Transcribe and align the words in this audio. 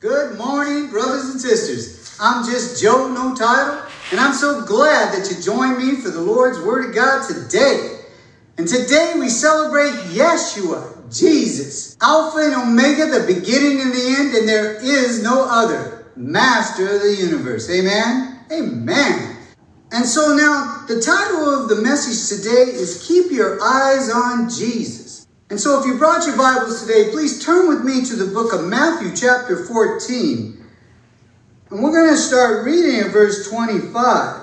Good 0.00 0.38
morning, 0.38 0.90
brothers 0.90 1.30
and 1.30 1.40
sisters. 1.40 2.16
I'm 2.20 2.44
just 2.44 2.80
Joe, 2.80 3.08
no 3.08 3.34
title, 3.34 3.82
and 4.12 4.20
I'm 4.20 4.32
so 4.32 4.64
glad 4.64 5.12
that 5.12 5.28
you 5.28 5.42
joined 5.42 5.78
me 5.78 5.96
for 5.96 6.10
the 6.10 6.20
Lord's 6.20 6.60
Word 6.60 6.90
of 6.90 6.94
God 6.94 7.26
today. 7.26 8.02
And 8.58 8.68
today 8.68 9.14
we 9.18 9.28
celebrate 9.28 9.90
Yeshua, 10.14 11.12
Jesus, 11.12 11.96
Alpha 12.00 12.38
and 12.38 12.54
Omega, 12.54 13.06
the 13.06 13.26
beginning 13.26 13.80
and 13.80 13.92
the 13.92 14.14
end, 14.16 14.36
and 14.36 14.48
there 14.48 14.74
is 14.74 15.20
no 15.20 15.44
other, 15.50 16.06
Master 16.14 16.94
of 16.94 17.02
the 17.02 17.16
universe. 17.18 17.68
Amen? 17.68 18.38
Amen. 18.52 19.36
And 19.90 20.06
so 20.06 20.32
now 20.32 20.84
the 20.86 21.00
title 21.00 21.50
of 21.60 21.68
the 21.68 21.82
message 21.82 22.38
today 22.38 22.70
is 22.70 23.04
Keep 23.08 23.32
Your 23.32 23.60
Eyes 23.60 24.10
on 24.10 24.48
Jesus. 24.48 25.07
And 25.50 25.58
so 25.58 25.80
if 25.80 25.86
you 25.86 25.96
brought 25.96 26.26
your 26.26 26.36
Bibles 26.36 26.82
today, 26.82 27.10
please 27.10 27.42
turn 27.42 27.68
with 27.68 27.82
me 27.82 28.04
to 28.04 28.16
the 28.16 28.30
book 28.34 28.52
of 28.52 28.66
Matthew, 28.66 29.16
chapter 29.16 29.64
14. 29.64 30.62
And 31.70 31.82
we're 31.82 31.90
going 31.90 32.10
to 32.10 32.18
start 32.18 32.66
reading 32.66 33.00
at 33.00 33.12
verse 33.12 33.48
25. 33.48 34.42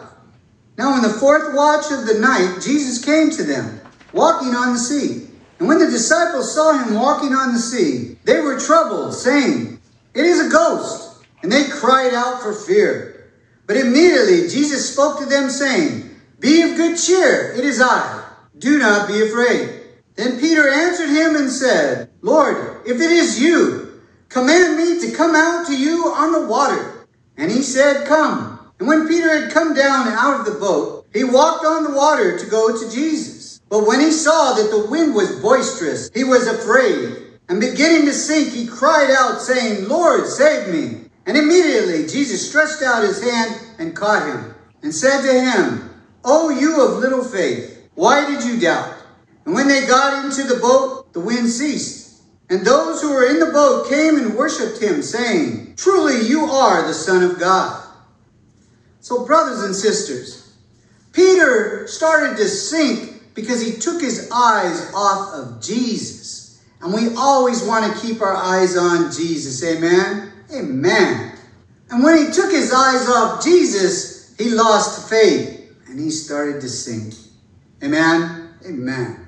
Now, 0.80 0.96
in 0.96 1.04
the 1.04 1.10
fourth 1.10 1.54
watch 1.54 1.92
of 1.92 2.08
the 2.08 2.20
night, 2.20 2.60
Jesus 2.60 3.06
came 3.06 3.30
to 3.32 3.44
them, 3.44 3.80
walking 4.14 4.56
on 4.56 4.74
the 4.74 4.80
sea. 4.80 5.28
And 5.60 5.68
when 5.68 5.78
the 5.78 5.92
disciples 5.92 6.56
saw 6.56 6.84
him 6.84 6.96
walking 6.96 7.34
on 7.34 7.54
the 7.54 7.60
sea, 7.60 8.18
they 8.24 8.42
were 8.42 8.60
troubled, 8.60 9.14
saying, 9.14 9.80
It 10.16 10.26
is 10.26 10.48
a 10.48 10.50
ghost. 10.50 11.24
And 11.44 11.52
they 11.52 11.66
cried 11.66 12.16
out 12.16 12.42
for 12.42 12.52
fear. 12.52 13.32
But 13.68 13.78
immediately 13.78 14.50
Jesus 14.50 14.92
spoke 14.92 15.20
to 15.20 15.28
them, 15.28 15.52
saying, 15.52 16.10
Be 16.40 16.64
of 16.64 16.76
good 16.76 16.98
cheer, 16.98 17.54
it 17.54 17.64
is 17.64 17.80
I. 17.80 18.28
Do 18.58 18.80
not 18.80 19.08
be 19.08 19.22
afraid. 19.22 19.75
Then 20.16 20.40
Peter 20.40 20.70
answered 20.70 21.10
him 21.10 21.36
and 21.36 21.50
said, 21.50 22.10
Lord, 22.22 22.82
if 22.86 23.02
it 23.02 23.12
is 23.12 23.42
you, 23.42 24.02
command 24.30 24.78
me 24.78 25.00
to 25.02 25.16
come 25.16 25.36
out 25.36 25.68
to 25.68 25.78
you 25.78 26.06
on 26.14 26.32
the 26.32 26.48
water. 26.48 27.08
And 27.38 27.52
he 27.52 27.62
said, 27.62 28.08
Come. 28.08 28.60
And 28.80 28.88
when 28.88 29.08
Peter 29.08 29.42
had 29.42 29.52
come 29.52 29.74
down 29.74 30.08
out 30.10 30.40
of 30.40 30.46
the 30.46 30.60
boat, 30.60 31.08
he 31.14 31.24
walked 31.24 31.66
on 31.66 31.84
the 31.84 31.96
water 31.96 32.38
to 32.38 32.46
go 32.46 32.78
to 32.78 32.92
Jesus. 32.92 33.62
But 33.70 33.88
when 33.88 34.00
he 34.00 34.12
saw 34.12 34.54
that 34.54 34.70
the 34.70 34.86
wind 34.90 35.16
was 35.16 35.40
boisterous, 35.42 36.10
he 36.14 36.24
was 36.24 36.48
afraid. 36.48 37.24
And 37.48 37.60
beginning 37.60 38.06
to 38.06 38.14
sink, 38.14 38.50
he 38.50 38.68
cried 38.68 39.12
out, 39.12 39.42
saying, 39.42 39.88
Lord, 39.88 40.28
save 40.28 40.74
me. 40.74 41.10
And 41.26 41.38
immediately 41.38 42.08
Jesus 42.08 42.48
stretched 42.48 42.82
out 42.84 43.04
his 43.04 43.24
hand 43.24 43.60
and 43.80 43.96
caught 43.96 44.28
him, 44.28 44.54
and 44.84 44.94
said 44.94 45.22
to 45.24 45.34
him, 45.34 45.90
O 46.24 46.50
you 46.50 46.82
of 46.82 47.00
little 47.00 47.24
faith, 47.24 47.90
why 47.96 48.30
did 48.30 48.44
you 48.44 48.60
doubt? 48.60 48.95
And 49.46 49.54
when 49.54 49.68
they 49.68 49.86
got 49.86 50.26
into 50.26 50.44
the 50.44 50.60
boat, 50.60 51.14
the 51.14 51.20
wind 51.20 51.50
ceased. 51.50 52.24
And 52.50 52.66
those 52.66 53.02
who 53.02 53.14
were 53.14 53.28
in 53.28 53.40
the 53.40 53.48
boat 53.48 53.90
came 53.90 54.18
and 54.18 54.36
worshipped 54.36 54.82
him, 54.82 55.02
saying, 55.02 55.76
Truly 55.78 56.28
you 56.28 56.46
are 56.46 56.86
the 56.86 56.94
Son 56.94 57.24
of 57.24 57.40
God. 57.40 57.84
So, 59.02 59.26
brothers 59.26 59.64
and 59.64 59.76
sisters, 59.76 60.56
Peter 61.12 61.88
started 61.88 62.38
to 62.38 62.48
sink 62.48 63.34
because 63.34 63.66
he 63.66 63.80
took 63.80 64.02
his 64.02 64.30
eyes 64.34 64.92
off 64.94 65.34
of 65.34 65.62
Jesus. 65.62 66.64
And 66.82 66.94
we 66.94 67.16
always 67.16 67.64
want 67.64 67.92
to 67.92 68.02
keep 68.06 68.22
our 68.22 68.36
eyes 68.36 68.78
on 68.78 69.12
Jesus. 69.12 69.64
Amen? 69.64 70.32
Amen. 70.54 71.32
And 71.90 72.04
when 72.04 72.18
he 72.18 72.32
took 72.32 72.52
his 72.52 72.72
eyes 72.74 73.08
off 73.08 73.44
Jesus, 73.44 74.36
he 74.38 74.50
lost 74.50 75.10
faith 75.10 75.76
and 75.88 76.00
he 76.00 76.10
started 76.10 76.62
to 76.62 76.70
sink. 76.70 77.14
Amen? 77.84 78.50
Amen. 78.66 79.25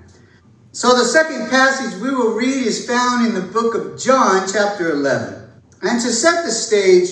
So 0.77 0.95
the 0.95 1.05
second 1.05 1.49
passage 1.49 1.99
we 1.99 2.11
will 2.11 2.35
read 2.35 2.67
is 2.67 2.85
found 2.85 3.25
in 3.25 3.33
the 3.33 3.41
book 3.41 3.73
of 3.73 3.99
John, 3.99 4.47
chapter 4.47 4.91
11. 4.91 5.49
And 5.81 5.99
to 5.99 6.11
set 6.11 6.45
the 6.45 6.51
stage, 6.51 7.09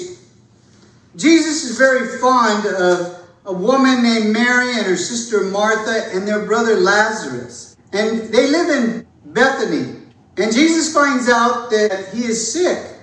Jesus 1.15 1.63
is 1.63 1.75
very 1.75 2.19
fond 2.19 2.67
of 2.67 3.25
a 3.43 3.51
woman 3.51 4.03
named 4.03 4.31
Mary 4.31 4.77
and 4.77 4.85
her 4.85 4.95
sister 4.95 5.45
Martha 5.45 6.11
and 6.13 6.27
their 6.27 6.45
brother 6.45 6.75
Lazarus. 6.75 7.75
And 7.91 8.31
they 8.31 8.51
live 8.51 8.69
in 8.69 9.07
Bethany. 9.33 9.99
And 10.37 10.53
Jesus 10.53 10.93
finds 10.93 11.27
out 11.27 11.71
that 11.71 12.09
he 12.13 12.25
is 12.25 12.53
sick. 12.53 12.99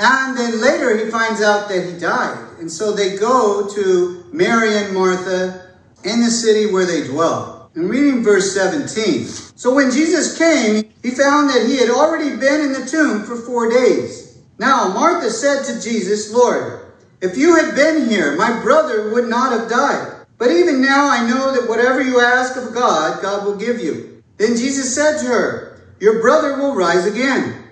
And 0.00 0.36
then 0.36 0.60
later 0.60 1.04
he 1.04 1.08
finds 1.08 1.40
out 1.40 1.68
that 1.68 1.88
he 1.88 1.96
died. 2.00 2.58
And 2.58 2.68
so 2.68 2.92
they 2.92 3.16
go 3.16 3.68
to 3.72 4.24
Mary 4.32 4.76
and 4.76 4.92
Martha 4.92 5.70
in 6.02 6.20
the 6.20 6.32
city 6.32 6.72
where 6.72 6.84
they 6.84 7.06
dwell. 7.06 7.57
And 7.78 7.88
reading 7.88 8.24
verse 8.24 8.52
17. 8.54 9.24
So 9.54 9.72
when 9.72 9.92
Jesus 9.92 10.36
came, 10.36 10.90
he 11.00 11.12
found 11.12 11.48
that 11.50 11.64
he 11.68 11.76
had 11.76 11.90
already 11.90 12.34
been 12.34 12.60
in 12.60 12.72
the 12.72 12.84
tomb 12.84 13.22
for 13.22 13.36
four 13.36 13.70
days. 13.70 14.36
Now 14.58 14.88
Martha 14.88 15.30
said 15.30 15.62
to 15.62 15.80
Jesus, 15.80 16.34
Lord, 16.34 16.80
if 17.20 17.36
you 17.36 17.54
had 17.54 17.76
been 17.76 18.08
here, 18.10 18.34
my 18.34 18.60
brother 18.62 19.14
would 19.14 19.28
not 19.28 19.52
have 19.52 19.70
died. 19.70 20.26
But 20.38 20.50
even 20.50 20.82
now 20.82 21.08
I 21.08 21.24
know 21.28 21.54
that 21.54 21.68
whatever 21.68 22.02
you 22.02 22.18
ask 22.18 22.56
of 22.56 22.74
God, 22.74 23.22
God 23.22 23.46
will 23.46 23.54
give 23.56 23.78
you. 23.78 24.24
Then 24.38 24.56
Jesus 24.56 24.92
said 24.92 25.18
to 25.18 25.26
her, 25.26 25.80
Your 26.00 26.20
brother 26.20 26.58
will 26.58 26.74
rise 26.74 27.06
again. 27.06 27.62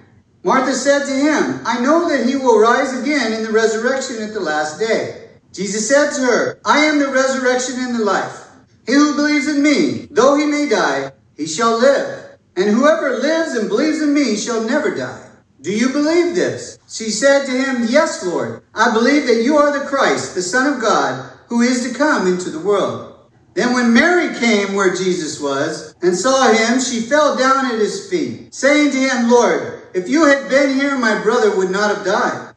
Martha 0.44 0.74
said 0.74 1.04
to 1.06 1.12
him, 1.12 1.66
I 1.66 1.80
know 1.80 2.08
that 2.08 2.28
he 2.28 2.36
will 2.36 2.60
rise 2.60 2.96
again 2.96 3.32
in 3.32 3.42
the 3.42 3.50
resurrection 3.50 4.22
at 4.22 4.34
the 4.34 4.38
last 4.38 4.78
day. 4.78 5.30
Jesus 5.52 5.88
said 5.88 6.12
to 6.12 6.20
her, 6.20 6.60
I 6.64 6.84
am 6.84 7.00
the 7.00 7.10
resurrection 7.10 7.74
and 7.80 7.96
the 7.98 8.04
life. 8.04 8.45
He 8.86 8.94
who 8.94 9.16
believes 9.16 9.48
in 9.48 9.62
me, 9.62 10.06
though 10.10 10.36
he 10.36 10.46
may 10.46 10.68
die, 10.68 11.12
he 11.36 11.46
shall 11.46 11.78
live. 11.78 12.38
And 12.56 12.70
whoever 12.70 13.18
lives 13.18 13.54
and 13.54 13.68
believes 13.68 14.00
in 14.00 14.14
me 14.14 14.36
shall 14.36 14.62
never 14.62 14.94
die. 14.94 15.28
Do 15.60 15.72
you 15.72 15.90
believe 15.90 16.34
this? 16.34 16.78
She 16.88 17.10
said 17.10 17.44
to 17.46 17.50
him, 17.50 17.86
Yes, 17.88 18.24
Lord. 18.24 18.62
I 18.74 18.92
believe 18.92 19.26
that 19.26 19.42
you 19.42 19.56
are 19.56 19.76
the 19.76 19.86
Christ, 19.86 20.34
the 20.34 20.42
Son 20.42 20.72
of 20.72 20.80
God, 20.80 21.32
who 21.48 21.60
is 21.60 21.86
to 21.86 21.98
come 21.98 22.26
into 22.26 22.50
the 22.50 22.60
world. 22.60 23.14
Then 23.54 23.72
when 23.72 23.92
Mary 23.92 24.38
came 24.38 24.74
where 24.74 24.94
Jesus 24.94 25.40
was 25.40 25.94
and 26.02 26.14
saw 26.14 26.52
him, 26.52 26.78
she 26.78 27.00
fell 27.00 27.36
down 27.36 27.66
at 27.66 27.80
his 27.80 28.08
feet, 28.08 28.54
saying 28.54 28.90
to 28.92 28.98
him, 28.98 29.30
Lord, 29.30 29.82
if 29.94 30.08
you 30.08 30.26
had 30.26 30.50
been 30.50 30.78
here, 30.78 30.96
my 30.98 31.22
brother 31.22 31.56
would 31.56 31.70
not 31.70 31.94
have 31.94 32.04
died. 32.04 32.54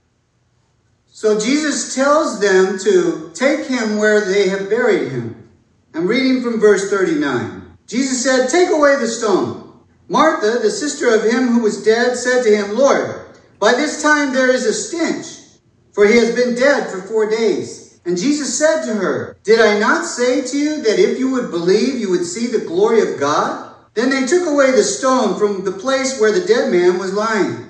So 1.08 1.40
Jesus 1.40 1.96
tells 1.96 2.40
them 2.40 2.78
to 2.80 3.32
take 3.34 3.66
him 3.68 3.98
where 3.98 4.22
they 4.22 4.50
have 4.50 4.70
buried 4.70 5.12
him. 5.12 5.49
I'm 5.94 6.08
reading 6.08 6.44
from 6.44 6.60
verse 6.60 6.90
39. 6.90 7.78
Jesus 7.88 8.24
said, 8.24 8.48
Take 8.48 8.70
away 8.70 8.96
the 8.98 9.08
stone. 9.08 9.80
Martha, 10.08 10.60
the 10.60 10.70
sister 10.70 11.14
of 11.14 11.24
him 11.24 11.48
who 11.48 11.62
was 11.62 11.84
dead, 11.84 12.16
said 12.16 12.44
to 12.44 12.56
him, 12.56 12.78
Lord, 12.78 13.26
by 13.60 13.74
this 13.74 14.02
time 14.02 14.34
there 14.34 14.52
is 14.52 14.66
a 14.66 14.74
stench, 14.74 15.60
for 15.92 16.06
he 16.06 16.18
has 16.18 16.36
been 16.36 16.56
dead 16.56 16.90
for 16.90 17.02
four 17.02 17.30
days. 17.30 18.00
And 18.06 18.18
Jesus 18.18 18.58
said 18.58 18.86
to 18.86 18.96
her, 18.96 19.38
Did 19.44 19.60
I 19.60 19.80
not 19.80 20.06
say 20.06 20.42
to 20.46 20.58
you 20.58 20.82
that 20.84 21.00
if 21.00 21.20
you 21.20 21.32
would 21.32 21.52
believe, 21.52 22.00
you 22.00 22.10
would 22.12 22.26
see 22.26 22.48
the 22.48 22.66
glory 22.66 23.02
of 23.02 23.20
God? 23.20 23.74
Then 23.96 24.10
they 24.10 24.26
took 24.26 24.48
away 24.48 24.72
the 24.72 24.84
stone 24.84 25.38
from 25.38 25.66
the 25.66 25.72
place 25.72 26.20
where 26.20 26.32
the 26.32 26.46
dead 26.46 26.72
man 26.72 27.00
was 27.00 27.14
lying. 27.14 27.66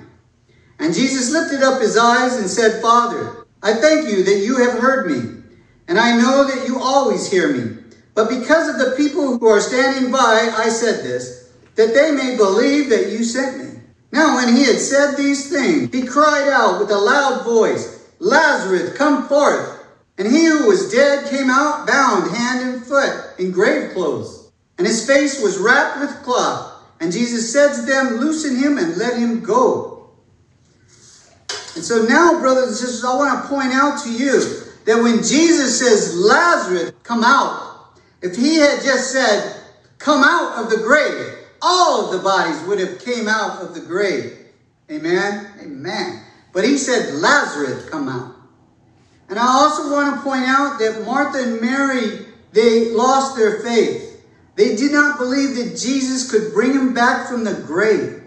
And 0.78 0.94
Jesus 0.94 1.32
lifted 1.32 1.62
up 1.62 1.80
his 1.80 1.96
eyes 1.96 2.36
and 2.36 2.48
said, 2.48 2.80
Father, 2.80 3.46
I 3.62 3.74
thank 3.74 4.08
you 4.08 4.22
that 4.24 4.38
you 4.38 4.58
have 4.58 4.78
heard 4.78 5.10
me, 5.10 5.42
and 5.88 5.98
I 5.98 6.16
know 6.16 6.44
that 6.44 6.68
you 6.68 6.78
always 6.78 7.30
hear 7.30 7.52
me. 7.52 7.79
But 8.20 8.38
because 8.38 8.68
of 8.68 8.76
the 8.76 8.94
people 8.98 9.38
who 9.38 9.46
are 9.46 9.62
standing 9.62 10.12
by, 10.12 10.52
I 10.54 10.68
said 10.68 11.02
this, 11.02 11.54
that 11.76 11.94
they 11.94 12.12
may 12.12 12.36
believe 12.36 12.90
that 12.90 13.10
you 13.10 13.24
sent 13.24 13.56
me. 13.56 13.80
Now, 14.12 14.36
when 14.36 14.54
he 14.54 14.66
had 14.66 14.78
said 14.78 15.16
these 15.16 15.48
things, 15.48 15.90
he 15.90 16.06
cried 16.06 16.46
out 16.52 16.80
with 16.80 16.90
a 16.90 16.98
loud 16.98 17.46
voice, 17.46 18.12
Lazarus, 18.18 18.94
come 18.94 19.26
forth. 19.26 19.86
And 20.18 20.28
he 20.30 20.44
who 20.44 20.66
was 20.66 20.92
dead 20.92 21.30
came 21.30 21.48
out 21.48 21.86
bound 21.86 22.36
hand 22.36 22.68
and 22.68 22.84
foot 22.84 23.38
in 23.38 23.52
grave 23.52 23.94
clothes, 23.94 24.52
and 24.76 24.86
his 24.86 25.06
face 25.06 25.42
was 25.42 25.56
wrapped 25.56 26.00
with 26.00 26.22
cloth. 26.22 26.74
And 27.00 27.12
Jesus 27.12 27.50
said 27.50 27.74
to 27.74 27.82
them, 27.86 28.18
Loosen 28.18 28.58
him 28.58 28.76
and 28.76 28.98
let 28.98 29.18
him 29.18 29.40
go. 29.40 30.10
And 31.74 31.82
so 31.82 32.02
now, 32.02 32.38
brothers 32.38 32.68
and 32.68 32.76
sisters, 32.76 33.02
I 33.02 33.16
want 33.16 33.42
to 33.42 33.48
point 33.48 33.72
out 33.72 34.04
to 34.04 34.12
you 34.12 34.40
that 34.84 35.02
when 35.02 35.22
Jesus 35.22 35.78
says, 35.78 36.14
Lazarus, 36.18 36.92
come 37.02 37.24
out, 37.24 37.69
if 38.22 38.36
he 38.36 38.56
had 38.56 38.82
just 38.82 39.12
said, 39.12 39.56
come 39.98 40.22
out 40.22 40.62
of 40.62 40.70
the 40.70 40.78
grave, 40.78 41.38
all 41.62 42.06
of 42.06 42.12
the 42.12 42.22
bodies 42.22 42.62
would 42.64 42.80
have 42.80 42.98
came 43.00 43.28
out 43.28 43.62
of 43.62 43.74
the 43.74 43.80
grave. 43.80 44.36
Amen? 44.90 45.46
Amen. 45.62 46.24
But 46.52 46.64
he 46.64 46.76
said, 46.76 47.14
Lazarus, 47.14 47.88
come 47.88 48.08
out. 48.08 48.34
And 49.28 49.38
I 49.38 49.46
also 49.46 49.92
want 49.92 50.16
to 50.16 50.22
point 50.22 50.44
out 50.44 50.78
that 50.80 51.04
Martha 51.06 51.38
and 51.40 51.60
Mary, 51.60 52.26
they 52.52 52.90
lost 52.90 53.36
their 53.36 53.60
faith. 53.60 54.20
They 54.56 54.74
did 54.74 54.90
not 54.92 55.18
believe 55.18 55.54
that 55.56 55.78
Jesus 55.78 56.30
could 56.30 56.52
bring 56.52 56.72
him 56.72 56.92
back 56.92 57.28
from 57.28 57.44
the 57.44 57.54
grave. 57.54 58.24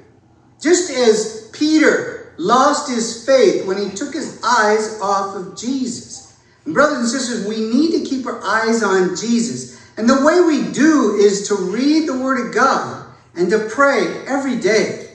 Just 0.62 0.90
as 0.90 1.50
Peter 1.52 2.34
lost 2.38 2.90
his 2.90 3.26
faith 3.26 3.68
when 3.68 3.78
he 3.78 3.94
took 3.94 4.14
his 4.14 4.42
eyes 4.44 5.00
off 5.02 5.36
of 5.36 5.58
Jesus. 5.58 6.40
And 6.66 6.74
brothers 6.74 7.00
and 7.00 7.08
sisters, 7.08 7.46
we 7.46 7.70
need 7.70 7.92
to 8.00 8.10
keep 8.10 8.26
our 8.26 8.42
eyes 8.42 8.82
on 8.82 9.16
Jesus. 9.18 9.78
And 9.98 10.10
the 10.10 10.26
way 10.26 10.42
we 10.42 10.72
do 10.72 11.16
is 11.20 11.48
to 11.48 11.56
read 11.56 12.08
the 12.08 12.18
Word 12.18 12.48
of 12.48 12.56
God 12.56 13.06
and 13.36 13.50
to 13.50 13.70
pray 13.70 14.24
every 14.28 14.60
day. 14.60 15.10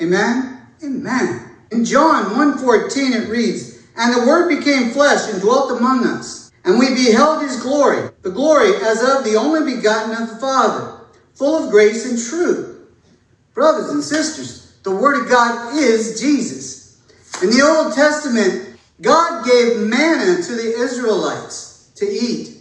Amen? 0.00 0.60
Amen. 0.82 1.50
In 1.70 1.84
John 1.84 2.26
1.14 2.34 3.24
it 3.24 3.28
reads, 3.28 3.82
And 3.96 4.14
the 4.14 4.26
Word 4.26 4.48
became 4.48 4.90
flesh 4.90 5.30
and 5.32 5.40
dwelt 5.40 5.78
among 5.78 6.06
us, 6.06 6.50
and 6.64 6.78
we 6.78 6.94
beheld 6.94 7.42
his 7.42 7.60
glory, 7.60 8.08
the 8.22 8.30
glory 8.30 8.74
as 8.76 9.02
of 9.02 9.24
the 9.24 9.36
only 9.36 9.74
begotten 9.74 10.22
of 10.22 10.30
the 10.30 10.36
Father, 10.36 11.00
full 11.34 11.64
of 11.64 11.70
grace 11.70 12.08
and 12.08 12.18
truth. 12.18 12.88
Brothers 13.54 13.90
and 13.90 14.02
sisters, 14.02 14.78
the 14.82 14.94
Word 14.94 15.22
of 15.22 15.28
God 15.28 15.76
is 15.76 16.20
Jesus. 16.20 17.02
In 17.42 17.50
the 17.50 17.62
Old 17.62 17.94
Testament, 17.94 18.78
God 19.00 19.44
gave 19.44 19.78
manna 19.78 20.42
to 20.42 20.54
the 20.54 20.74
Israelites 20.78 21.90
to 21.96 22.06
eat. 22.06 22.55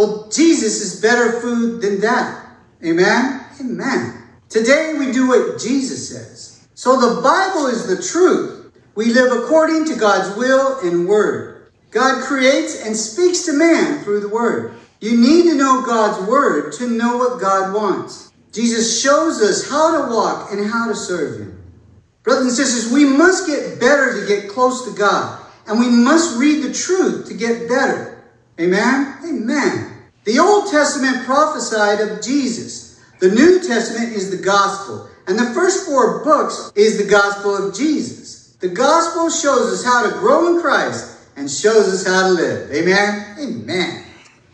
Well, 0.00 0.30
Jesus 0.30 0.80
is 0.80 0.98
better 0.98 1.42
food 1.42 1.82
than 1.82 2.00
that. 2.00 2.56
Amen? 2.82 3.44
Amen. 3.60 4.22
Today 4.48 4.94
we 4.98 5.12
do 5.12 5.28
what 5.28 5.60
Jesus 5.60 6.08
says. 6.08 6.66
So 6.72 6.98
the 6.98 7.20
Bible 7.20 7.66
is 7.66 7.86
the 7.86 8.02
truth. 8.02 8.72
We 8.94 9.12
live 9.12 9.30
according 9.30 9.84
to 9.84 9.96
God's 9.96 10.34
will 10.38 10.78
and 10.80 11.06
word. 11.06 11.70
God 11.90 12.24
creates 12.24 12.82
and 12.86 12.96
speaks 12.96 13.44
to 13.44 13.52
man 13.52 14.02
through 14.02 14.20
the 14.20 14.30
word. 14.30 14.72
You 15.00 15.20
need 15.20 15.50
to 15.50 15.54
know 15.54 15.84
God's 15.84 16.26
word 16.26 16.72
to 16.78 16.88
know 16.88 17.18
what 17.18 17.38
God 17.38 17.74
wants. 17.74 18.32
Jesus 18.52 19.02
shows 19.02 19.42
us 19.42 19.68
how 19.68 20.00
to 20.00 20.10
walk 20.14 20.50
and 20.50 20.64
how 20.66 20.88
to 20.88 20.94
serve 20.94 21.40
him. 21.40 21.62
Brothers 22.22 22.46
and 22.46 22.56
sisters, 22.56 22.90
we 22.90 23.04
must 23.04 23.46
get 23.46 23.78
better 23.78 24.18
to 24.18 24.26
get 24.26 24.48
close 24.48 24.90
to 24.90 24.98
God. 24.98 25.44
And 25.66 25.78
we 25.78 25.90
must 25.90 26.38
read 26.38 26.64
the 26.64 26.72
truth 26.72 27.28
to 27.28 27.34
get 27.34 27.68
better. 27.68 28.24
Amen? 28.58 29.18
Amen. 29.26 29.89
The 30.30 30.38
Old 30.38 30.70
Testament 30.70 31.26
prophesied 31.26 31.98
of 31.98 32.22
Jesus. 32.22 33.00
The 33.18 33.32
New 33.32 33.66
Testament 33.66 34.12
is 34.12 34.30
the 34.30 34.40
gospel. 34.40 35.08
And 35.26 35.36
the 35.36 35.52
first 35.52 35.84
four 35.84 36.22
books 36.22 36.70
is 36.76 36.98
the 36.98 37.10
gospel 37.10 37.56
of 37.56 37.74
Jesus. 37.74 38.54
The 38.60 38.68
gospel 38.68 39.28
shows 39.28 39.72
us 39.72 39.84
how 39.84 40.08
to 40.08 40.16
grow 40.20 40.54
in 40.54 40.62
Christ 40.62 41.18
and 41.34 41.50
shows 41.50 41.88
us 41.88 42.06
how 42.06 42.28
to 42.28 42.32
live. 42.34 42.70
Amen? 42.70 43.38
Amen. 43.40 44.04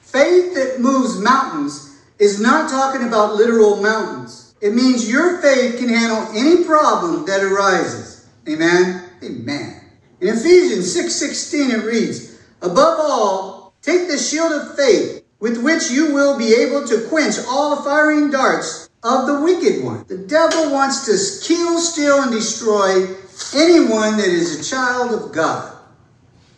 Faith 0.00 0.55
that 0.55 0.81
moves 0.81 1.19
mountains 1.19 2.00
is 2.19 2.40
not 2.40 2.70
talking 2.70 3.06
about 3.06 3.34
literal 3.34 3.82
mountains. 3.82 4.55
It 4.62 4.72
means 4.72 5.06
your 5.06 5.43
faith 5.43 5.79
can 5.79 5.90
handle 5.90 6.26
any 6.34 6.64
problem 6.64 7.26
that 7.26 7.43
arises. 7.43 8.26
Amen? 8.49 9.11
Amen. 9.22 9.82
In 10.22 10.29
Ephesians 10.29 10.90
6:16 10.90 11.70
it 11.70 11.84
reads, 11.84 12.31
"Above 12.62 12.99
all, 12.99 13.75
take 13.82 14.08
the 14.08 14.17
shield 14.17 14.52
of 14.52 14.75
faith, 14.75 15.22
with 15.38 15.62
which 15.62 15.91
you 15.91 16.12
will 16.12 16.38
be 16.38 16.55
able 16.55 16.87
to 16.87 17.03
quench 17.09 17.37
all 17.49 17.77
the 17.77 17.83
firing 17.83 18.31
darts 18.31 18.88
of 19.03 19.27
the 19.27 19.41
wicked 19.41 19.85
one." 19.85 20.05
The 20.09 20.17
devil 20.17 20.71
wants 20.71 21.05
to 21.06 21.47
kill, 21.47 21.79
steal, 21.79 22.23
and 22.23 22.33
destroy 22.33 23.09
anyone 23.55 24.17
that 24.17 24.29
is 24.29 24.59
a 24.59 24.65
child 24.65 25.12
of 25.12 25.33
God. 25.33 25.73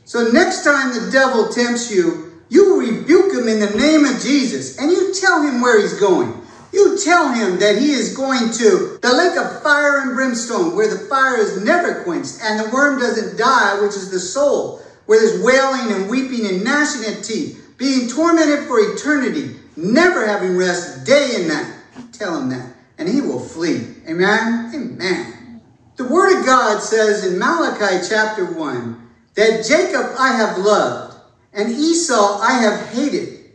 So 0.05 0.29
next 0.29 0.65
time 0.65 0.95
the 0.95 1.11
devil 1.11 1.49
tempts 1.49 1.91
you, 1.91 2.33
you 2.49 2.79
rebuke 2.81 3.35
him 3.35 3.47
in 3.49 3.61
the 3.61 3.77
name 3.77 4.07
of 4.07 4.21
Jesus 4.21 4.79
and 4.79 4.91
you 4.91 5.13
tell 5.13 5.43
him 5.43 5.61
where 5.61 5.81
he's 5.81 5.95
going. 5.95 6.33
You 6.73 6.99
tell 6.99 7.33
him 7.33 7.59
that 7.59 7.79
he 7.79 7.93
is 7.93 8.17
going 8.17 8.51
to 8.53 8.99
the 9.03 9.13
lake 9.13 9.37
of 9.37 9.63
fire 9.63 9.99
and 9.99 10.15
brimstone, 10.15 10.77
where 10.77 10.89
the 10.89 10.99
fire 10.99 11.37
is 11.37 11.63
never 11.63 12.03
quenched 12.05 12.37
and 12.43 12.61
the 12.61 12.71
worm 12.71 13.01
doesn't 13.01 13.37
die, 13.37 13.81
which 13.81 13.97
is 13.97 14.11
the 14.11 14.21
soul, 14.21 14.83
where 15.07 15.19
there's 15.19 15.43
wailing 15.43 15.93
and 15.93 16.09
weeping 16.09 16.47
and 16.47 16.65
gnashing 16.65 17.05
of 17.13 17.23
teeth, 17.23 17.59
being 17.79 18.11
tormented 18.11 18.67
for 18.67 18.79
eternity, 18.79 19.57
never 19.77 20.27
having 20.27 20.57
rest 20.57 21.07
day 21.07 21.31
and 21.37 21.49
night. 21.49 21.75
Tell 22.13 22.39
him 22.39 22.51
that, 22.51 22.75
and 22.99 23.09
he 23.09 23.23
will 23.23 23.41
flee. 23.41 23.95
Amen? 24.07 24.71
Amen. 24.75 25.63
The 25.97 26.05
Word 26.05 26.39
of 26.39 26.45
God 26.45 26.83
says 26.83 27.25
in 27.25 27.39
Malachi 27.39 28.07
chapter 28.07 28.45
1 28.45 29.09
that 29.35 29.65
Jacob 29.65 30.15
I 30.19 30.33
have 30.33 30.59
loved, 30.59 31.17
and 31.55 31.71
Esau 31.71 32.41
I 32.43 32.53
have 32.53 32.89
hated. 32.91 33.53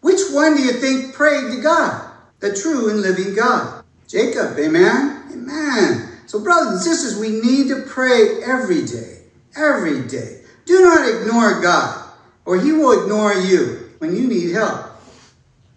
Which 0.00 0.20
one 0.30 0.56
do 0.56 0.62
you 0.62 0.72
think 0.74 1.14
prayed 1.14 1.50
to 1.56 1.60
God? 1.60 2.08
the 2.40 2.54
true 2.54 2.90
and 2.90 3.00
living 3.00 3.34
God. 3.34 3.84
Jacob, 4.06 4.58
amen? 4.58 5.22
Amen. 5.32 6.08
So, 6.26 6.40
brothers 6.40 6.72
and 6.72 6.80
sisters, 6.80 7.18
we 7.18 7.40
need 7.40 7.68
to 7.68 7.82
pray 7.82 8.42
every 8.44 8.84
day. 8.84 9.22
Every 9.56 10.06
day. 10.06 10.42
Do 10.66 10.80
not 10.82 11.08
ignore 11.08 11.60
God, 11.60 12.07
or 12.48 12.58
He 12.58 12.72
will 12.72 13.02
ignore 13.02 13.34
you 13.34 13.90
when 13.98 14.16
you 14.16 14.26
need 14.26 14.54
help. 14.54 14.86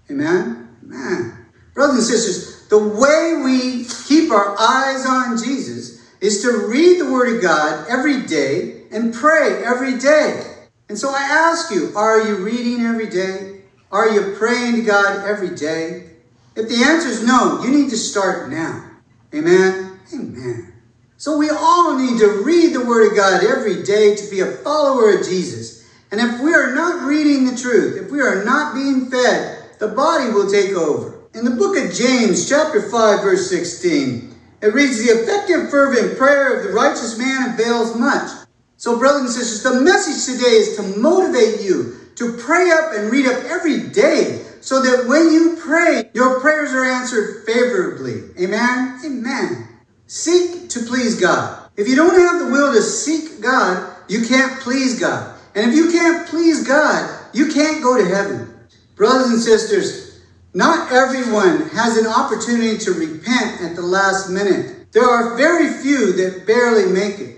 Amen? 0.09 0.69
Amen. 0.85 1.45
Brothers 1.73 1.97
and 1.97 2.05
sisters, 2.05 2.67
the 2.69 2.79
way 2.79 3.41
we 3.43 3.85
keep 4.07 4.31
our 4.31 4.55
eyes 4.57 5.05
on 5.05 5.37
Jesus 5.37 6.01
is 6.21 6.41
to 6.43 6.69
read 6.69 7.01
the 7.01 7.11
Word 7.11 7.35
of 7.35 7.41
God 7.41 7.87
every 7.89 8.21
day 8.25 8.83
and 8.89 9.13
pray 9.13 9.61
every 9.65 9.97
day. 9.97 10.47
And 10.87 10.97
so 10.97 11.09
I 11.09 11.21
ask 11.21 11.73
you, 11.73 11.91
are 11.95 12.25
you 12.25 12.37
reading 12.37 12.85
every 12.85 13.09
day? 13.09 13.63
Are 13.91 14.09
you 14.09 14.35
praying 14.37 14.75
to 14.75 14.81
God 14.81 15.27
every 15.27 15.53
day? 15.53 16.09
If 16.55 16.69
the 16.69 16.85
answer 16.85 17.09
is 17.09 17.27
no, 17.27 17.61
you 17.63 17.71
need 17.71 17.89
to 17.89 17.97
start 17.97 18.49
now. 18.49 18.91
Amen? 19.33 19.99
Amen. 20.13 20.73
So 21.17 21.37
we 21.37 21.49
all 21.49 21.97
need 21.97 22.17
to 22.19 22.43
read 22.45 22.73
the 22.73 22.85
Word 22.85 23.11
of 23.11 23.17
God 23.17 23.43
every 23.43 23.83
day 23.83 24.15
to 24.15 24.29
be 24.29 24.39
a 24.39 24.51
follower 24.51 25.17
of 25.17 25.25
Jesus. 25.25 25.80
And 26.11 26.19
if 26.19 26.41
we 26.41 26.53
are 26.53 26.75
not 26.75 27.07
reading 27.07 27.45
the 27.45 27.55
truth, 27.55 27.97
if 27.97 28.11
we 28.11 28.19
are 28.19 28.43
not 28.43 28.75
being 28.75 29.09
fed, 29.09 29.63
the 29.79 29.87
body 29.87 30.29
will 30.31 30.49
take 30.51 30.71
over. 30.75 31.17
In 31.33 31.45
the 31.45 31.51
book 31.51 31.77
of 31.77 31.93
James, 31.93 32.49
chapter 32.49 32.81
5, 32.81 32.91
verse 33.23 33.49
16, 33.49 34.35
it 34.61 34.73
reads, 34.73 34.97
The 34.97 35.13
effective, 35.13 35.69
fervent 35.69 36.17
prayer 36.17 36.59
of 36.59 36.67
the 36.67 36.73
righteous 36.73 37.17
man 37.17 37.53
avails 37.53 37.95
much. 37.97 38.29
So, 38.75 38.99
brothers 38.99 39.21
and 39.21 39.29
sisters, 39.29 39.63
the 39.63 39.79
message 39.79 40.35
today 40.35 40.51
is 40.51 40.75
to 40.75 40.83
motivate 40.99 41.61
you 41.61 41.95
to 42.15 42.37
pray 42.37 42.69
up 42.71 42.93
and 42.93 43.09
read 43.09 43.25
up 43.25 43.43
every 43.45 43.89
day 43.89 44.45
so 44.59 44.81
that 44.81 45.07
when 45.07 45.31
you 45.31 45.57
pray, 45.61 46.09
your 46.13 46.41
prayers 46.41 46.73
are 46.73 46.83
answered 46.83 47.45
favorably. 47.45 48.23
Amen? 48.37 48.99
Amen. 49.05 49.67
Seek 50.07 50.69
to 50.71 50.81
please 50.81 51.19
God. 51.19 51.69
If 51.77 51.87
you 51.87 51.95
don't 51.95 52.19
have 52.19 52.45
the 52.45 52.51
will 52.51 52.73
to 52.73 52.81
seek 52.81 53.41
God, 53.41 53.95
you 54.09 54.27
can't 54.27 54.59
please 54.59 54.99
God. 54.99 55.39
And 55.55 55.71
if 55.71 55.75
you 55.75 55.91
can't 55.91 56.27
please 56.27 56.65
God, 56.65 57.19
you 57.33 57.51
can't 57.51 57.83
go 57.83 57.97
to 57.97 58.05
heaven. 58.05 58.53
Brothers 58.95 59.31
and 59.31 59.41
sisters, 59.41 60.21
not 60.53 60.91
everyone 60.91 61.69
has 61.69 61.97
an 61.97 62.07
opportunity 62.07 62.77
to 62.79 62.91
repent 62.91 63.61
at 63.61 63.75
the 63.75 63.81
last 63.81 64.29
minute. 64.29 64.91
There 64.91 65.09
are 65.09 65.37
very 65.37 65.71
few 65.81 66.13
that 66.13 66.45
barely 66.45 66.91
make 66.91 67.19
it. 67.19 67.37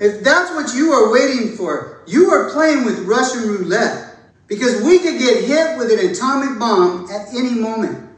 If 0.00 0.22
that's 0.22 0.50
what 0.52 0.74
you 0.74 0.92
are 0.92 1.12
waiting 1.12 1.56
for, 1.56 2.02
you 2.06 2.30
are 2.30 2.50
playing 2.50 2.84
with 2.84 3.00
Russian 3.00 3.48
roulette. 3.48 4.16
Because 4.46 4.82
we 4.82 4.98
could 4.98 5.18
get 5.18 5.44
hit 5.44 5.76
with 5.76 5.92
an 5.92 6.10
atomic 6.10 6.58
bomb 6.58 7.10
at 7.10 7.28
any 7.34 7.50
moment. 7.50 8.08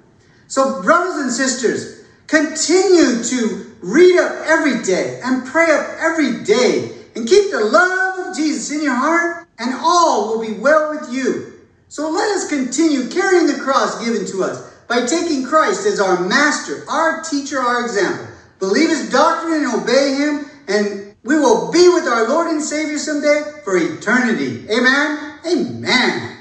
So, 0.46 0.82
brothers 0.82 1.22
and 1.22 1.32
sisters, 1.32 2.06
continue 2.28 3.22
to 3.24 3.74
read 3.80 4.18
up 4.18 4.32
every 4.46 4.82
day 4.82 5.20
and 5.24 5.44
pray 5.44 5.72
up 5.72 5.86
every 5.98 6.44
day 6.44 6.92
and 7.16 7.28
keep 7.28 7.50
the 7.50 7.64
love 7.64 8.09
Jesus 8.34 8.70
in 8.70 8.82
your 8.82 8.94
heart, 8.94 9.46
and 9.58 9.74
all 9.74 10.28
will 10.28 10.46
be 10.46 10.54
well 10.54 10.90
with 10.90 11.12
you. 11.12 11.52
So, 11.88 12.10
let 12.10 12.30
us 12.36 12.48
continue 12.48 13.08
carrying 13.08 13.46
the 13.46 13.62
cross 13.62 14.04
given 14.04 14.26
to 14.26 14.44
us 14.44 14.60
by 14.88 15.06
taking 15.06 15.44
Christ 15.44 15.86
as 15.86 16.00
our 16.00 16.20
master, 16.26 16.84
our 16.88 17.22
teacher, 17.22 17.58
our 17.58 17.82
example. 17.82 18.26
Believe 18.58 18.90
his 18.90 19.10
doctrine 19.10 19.64
and 19.64 19.82
obey 19.82 20.14
him, 20.14 20.46
and 20.68 21.14
we 21.24 21.36
will 21.36 21.70
be 21.72 21.88
with 21.88 22.04
our 22.04 22.28
Lord 22.28 22.48
and 22.48 22.62
Savior 22.62 22.98
someday 22.98 23.42
for 23.64 23.76
eternity. 23.76 24.66
Amen. 24.70 25.38
Amen. 25.46 26.39